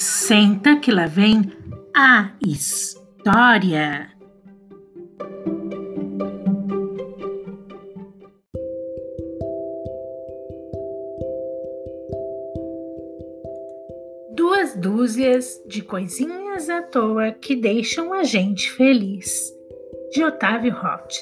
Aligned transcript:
Senta 0.00 0.76
que 0.76 0.92
lá 0.92 1.06
vem 1.06 1.42
a 1.92 2.30
história. 2.40 4.08
Duas 14.36 14.76
dúzias 14.76 15.60
de 15.66 15.82
coisinhas 15.82 16.70
à 16.70 16.80
toa 16.80 17.32
que 17.32 17.56
deixam 17.56 18.12
a 18.12 18.22
gente 18.22 18.70
feliz. 18.70 19.52
De 20.12 20.22
Otávio 20.22 20.74
Roth. 20.74 21.16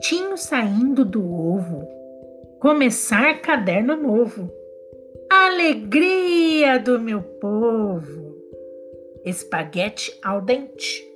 Tinho 0.00 0.36
saindo 0.36 1.04
do 1.04 1.24
ovo, 1.32 1.86
começar 2.58 3.40
caderno 3.40 3.94
novo 3.94 4.63
Alegria 5.54 6.80
do 6.80 6.98
meu 6.98 7.22
povo! 7.22 8.34
Espaguete 9.24 10.12
al 10.20 10.42
dente, 10.42 11.08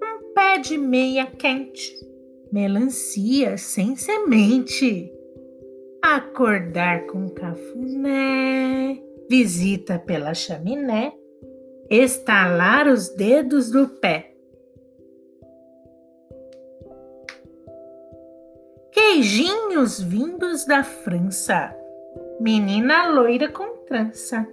um 0.00 0.32
pé 0.32 0.58
de 0.58 0.78
meia 0.78 1.26
quente, 1.26 1.92
melancia 2.52 3.58
sem 3.58 3.96
semente, 3.96 5.12
acordar 6.00 7.06
com 7.06 7.28
cafuné, 7.28 9.02
visita 9.28 9.98
pela 9.98 10.32
chaminé, 10.32 11.12
estalar 11.90 12.86
os 12.86 13.08
dedos 13.16 13.68
do 13.68 13.88
pé. 13.88 14.32
Queijinhos 18.92 20.00
vindos 20.00 20.64
da 20.64 20.84
França 20.84 21.76
Menina 22.38 23.08
loira 23.08 23.48
com 23.48 23.78
trança, 23.86 24.46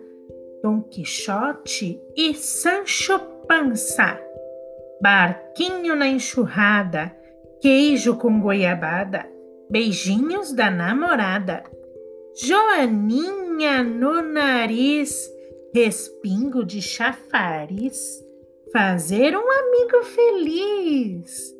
Dom 0.63 0.81
Quixote 0.83 2.01
e 2.15 2.33
Sancho 2.33 3.19
Pança, 3.45 4.17
barquinho 5.01 5.93
na 5.93 6.07
enxurrada, 6.07 7.13
queijo 7.59 8.15
com 8.15 8.39
goiabada, 8.39 9.29
beijinhos 9.69 10.53
da 10.53 10.71
namorada, 10.71 11.65
Joaninha 12.33 13.83
no 13.83 14.21
nariz, 14.21 15.29
respingo 15.73 16.63
de 16.63 16.81
chafariz, 16.81 18.23
fazer 18.71 19.35
um 19.35 19.51
amigo 19.51 20.03
feliz, 20.03 21.53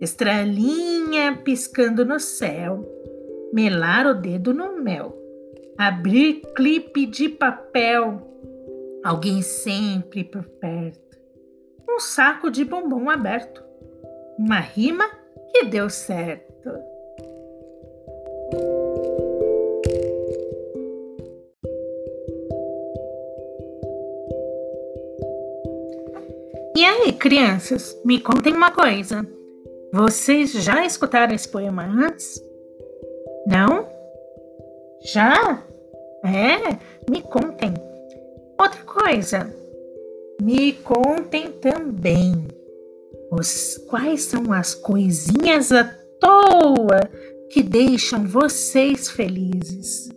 estrelinha 0.00 1.36
piscando 1.42 2.04
no 2.04 2.20
céu, 2.20 2.88
melar 3.52 4.06
o 4.06 4.14
dedo 4.14 4.54
no 4.54 4.80
mel 4.80 5.23
abrir 5.78 6.42
clipe 6.54 7.06
de 7.06 7.28
papel, 7.28 8.20
alguém 9.04 9.42
sempre 9.42 10.24
por 10.24 10.44
perto, 10.44 11.18
um 11.88 11.98
saco 11.98 12.50
de 12.50 12.64
bombom 12.64 13.10
aberto, 13.10 13.62
uma 14.38 14.60
rima 14.60 15.04
que 15.52 15.64
deu 15.64 15.88
certo. 15.90 16.54
E 26.76 26.84
aí, 26.84 27.12
crianças, 27.12 27.96
me 28.04 28.20
contem 28.20 28.52
uma 28.52 28.72
coisa. 28.72 29.24
Vocês 29.92 30.52
já 30.52 30.84
escutaram 30.84 31.32
esse 31.32 31.48
poema 31.48 31.84
antes? 31.84 32.42
Não? 33.46 33.93
Já? 35.04 35.62
É? 36.24 36.78
Me 37.10 37.20
contem. 37.20 37.74
Outra 38.58 38.82
coisa, 38.84 39.54
me 40.40 40.72
contem 40.72 41.52
também 41.52 42.48
os, 43.30 43.78
quais 43.88 44.22
são 44.22 44.52
as 44.52 44.74
coisinhas 44.74 45.70
à 45.72 45.84
toa 46.18 47.00
que 47.50 47.62
deixam 47.62 48.26
vocês 48.26 49.10
felizes. 49.10 50.08